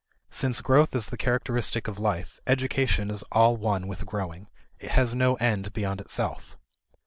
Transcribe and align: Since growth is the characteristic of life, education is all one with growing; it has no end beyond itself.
Since 0.31 0.61
growth 0.61 0.95
is 0.95 1.05
the 1.09 1.15
characteristic 1.15 1.87
of 1.87 1.99
life, 1.99 2.39
education 2.47 3.11
is 3.11 3.21
all 3.31 3.55
one 3.55 3.87
with 3.87 4.03
growing; 4.03 4.47
it 4.79 4.89
has 4.89 5.13
no 5.13 5.35
end 5.35 5.73
beyond 5.73 6.01
itself. 6.01 6.57